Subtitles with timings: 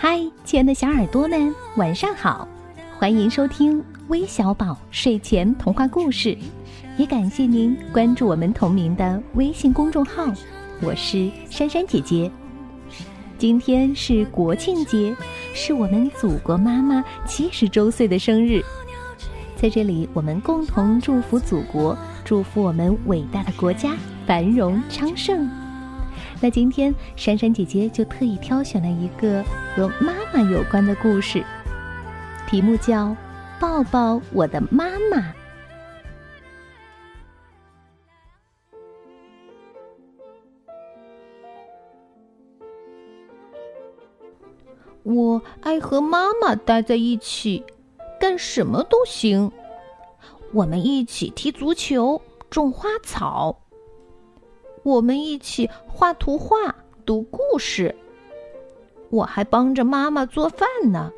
[0.00, 2.46] 嗨，亲爱的小耳朵们，晚上好！
[2.96, 6.38] 欢迎收听微小宝睡前童话故事，
[6.96, 10.32] 也感谢您关注我们同名的微信公众号。
[10.80, 12.30] 我是珊珊姐姐。
[13.38, 15.12] 今天是国庆节，
[15.52, 18.62] 是我们祖国妈妈七十周岁的生日。
[19.56, 25.50] 在这里，我们共同祝福祖国，祝福我们伟大的国家繁荣昌盛。
[26.40, 31.44] 那今天，珊珊姐姐就特意挑选了一个和妈妈有关的故事，
[32.48, 33.06] 题目叫
[33.60, 35.18] 《抱抱我的妈妈》。
[45.04, 47.64] 我爱和妈妈待在一起，
[48.20, 49.50] 干什么都行。
[50.52, 53.67] 我们一起踢足球，种花草。
[54.88, 57.94] 我们一起画图画、读故事。
[59.10, 61.12] 我还帮着妈妈做饭呢。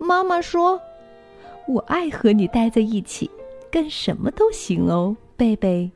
[0.00, 0.80] 妈妈说
[1.68, 3.30] ：“我爱和你待在一起，
[3.70, 5.88] 干什么都行哦，贝贝。”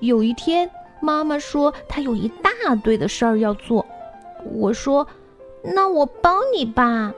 [0.00, 0.68] 有一天，
[1.00, 3.86] 妈妈说她有一大堆的事儿要做。
[4.44, 5.06] 我说
[5.62, 7.14] ：“那我帮你吧。”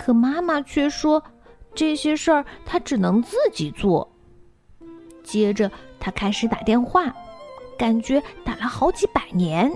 [0.00, 1.22] 可妈妈却说
[1.74, 4.10] ：“这些事儿她只能自己做。”
[5.22, 5.70] 接着。
[6.04, 7.10] 他开始打电话，
[7.78, 9.72] 感觉打了好几百年。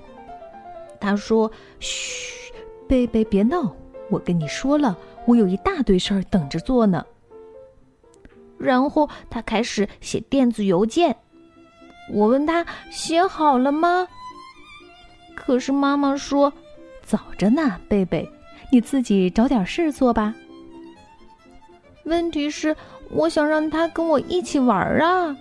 [1.00, 2.52] 他说：“嘘，
[2.86, 3.74] 贝贝别闹，
[4.10, 4.94] 我跟你说了，
[5.26, 7.02] 我有一大堆事儿等着做呢。”
[8.60, 11.16] 然后他开始写电子邮件。
[12.12, 14.06] 我问他写好了吗？
[15.34, 16.52] 可是妈妈说
[17.00, 18.30] ：“早着呢，贝贝，
[18.70, 20.34] 你自己找点事做吧。”
[22.04, 22.76] 问题是，
[23.08, 25.34] 我想让他跟我一起玩儿啊。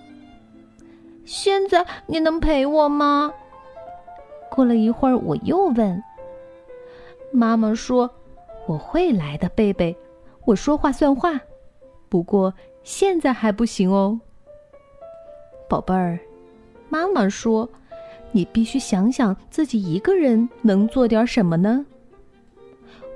[1.27, 3.33] 现在你能陪我吗？
[4.49, 6.01] 过了一会儿，我又问。
[7.33, 8.09] 妈妈说
[8.65, 9.93] ：“我会来的，贝贝，
[10.45, 11.37] 我说话算话。
[12.07, 14.17] 不过现在还不行哦，
[15.67, 16.17] 宝贝儿。”
[16.87, 17.69] 妈妈说
[18.31, 21.85] ：“你必须想想自己一个人能做点什么呢？”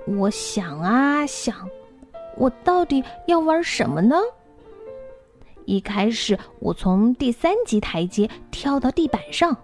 [0.05, 1.55] 我想啊想，
[2.35, 4.17] 我到底要玩什么呢？
[5.66, 9.55] 一开始，我从第三级台阶跳到地板上，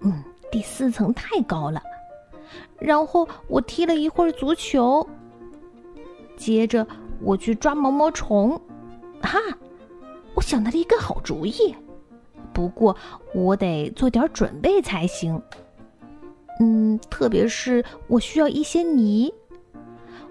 [0.00, 1.82] 嗯，第四层太高了。
[2.78, 5.06] 然后我踢了一会儿足球，
[6.36, 6.86] 接着
[7.20, 8.60] 我去抓毛毛虫。
[9.20, 9.38] 哈，
[10.34, 11.74] 我想到了一个好主意，
[12.52, 12.94] 不过
[13.32, 15.40] 我得做点准备才行。
[16.60, 19.32] 嗯，特别是我需要一些泥。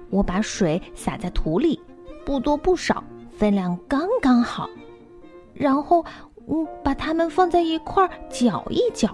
[0.10, 1.82] 我把水洒在土里，
[2.24, 3.04] 不多不少，
[3.36, 4.70] 分量刚刚好。
[5.54, 6.04] 然后，
[6.48, 9.10] 嗯，把它们放在一块儿搅一搅。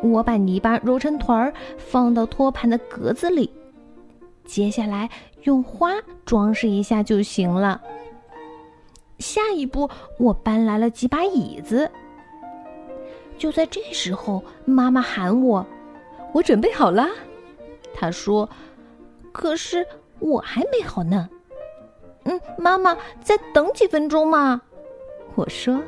[0.00, 3.50] 我把泥巴揉成团儿，放到托盘的格子里。
[4.44, 5.08] 接下来
[5.42, 5.92] 用花
[6.24, 7.80] 装饰一下就行了。
[9.18, 11.90] 下一步，我搬来了几把椅子。
[13.36, 15.66] 就在这时候，妈妈喊我
[16.32, 17.08] ：“我准备好了。”
[17.92, 18.48] 她说
[19.32, 19.84] ：“可是
[20.20, 21.28] 我还没好呢。”
[22.24, 24.60] 嗯，妈妈，再等几分钟嘛。
[25.38, 25.80] 我说：“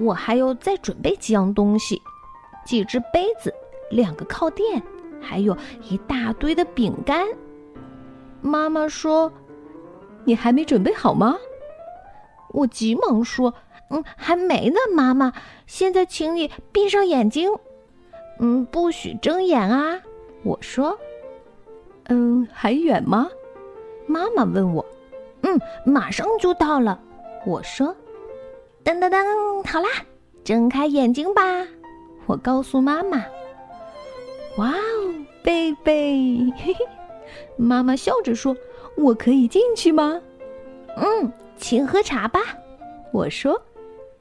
[0.00, 2.00] 我还要再准备几样东西，
[2.64, 3.52] 几只杯子，
[3.90, 4.82] 两个靠垫，
[5.20, 7.26] 还有一大堆的饼干。”
[8.40, 9.30] 妈妈说
[10.24, 11.36] ：“你还没准备好吗？”
[12.52, 13.52] 我急忙说
[13.92, 15.34] ：“嗯，还没呢，妈妈。
[15.66, 17.52] 现在请你闭上眼睛，
[18.38, 20.00] 嗯，不许睁眼啊。”
[20.42, 20.98] 我说
[22.08, 23.28] ：“嗯，还远吗？”
[24.08, 24.82] 妈妈问我
[25.44, 26.98] ：“嗯，马上就到了。”
[27.46, 27.94] 我说
[28.84, 29.88] ：“噔噔噔，好啦，
[30.44, 31.66] 睁开眼睛吧。”
[32.26, 33.24] 我告诉妈妈
[34.58, 36.86] ：“哇哦，贝贝！”嘿嘿，
[37.56, 38.56] 妈妈笑着说
[38.96, 40.20] ：“我可以进去吗
[40.96, 42.40] ？”“嗯，请喝茶吧。”
[43.12, 43.60] 我说。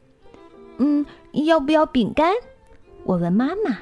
[0.77, 2.33] “嗯，要不要饼干？”
[3.04, 3.77] 我问妈妈。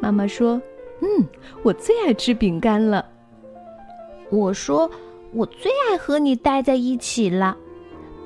[0.00, 0.60] 妈妈说
[1.00, 1.26] ：“嗯，
[1.62, 3.04] 我最爱吃饼干了。”
[4.30, 4.90] 我说
[5.32, 7.56] ：“我最爱和你待在一起了。”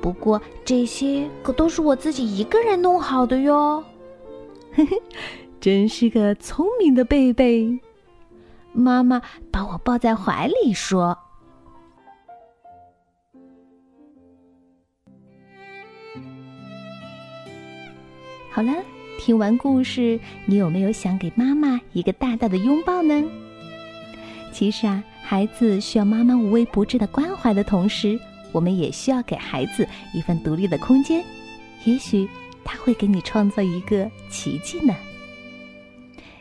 [0.00, 3.85] 不过这些可都是我自己一个人弄好的哟，
[4.73, 5.02] 嘿嘿，
[5.61, 7.79] 真是个聪明的贝贝。
[8.73, 9.20] 妈妈
[9.50, 11.19] 把我抱在怀里说
[18.50, 18.73] ：“好了，
[19.19, 23.23] 听完故事，你有没有想给妈妈一个大大的拥抱呢？
[24.53, 28.19] 其实啊，孩子需要妈妈无微不至的关怀的同时。”
[28.52, 31.25] 我们也需要给孩子一份独立的空间，
[31.85, 32.29] 也许
[32.64, 34.94] 他会给你创造一个奇迹呢。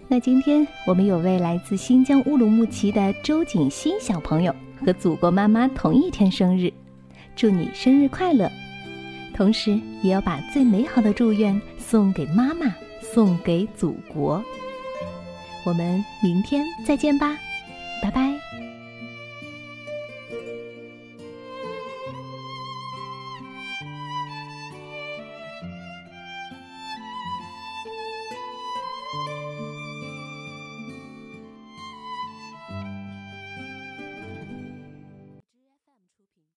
[0.08, 6.74] 那今天我们有位来自新疆乌鲁木齐的周景欣小朋友和祖国妈妈同一天生日，
[7.36, 8.52] 祝你生日快乐！
[9.36, 14.44] 同时，也要把最美好的祝愿送给妈妈，送给祖国。
[15.64, 17.38] 我们明天再见吧，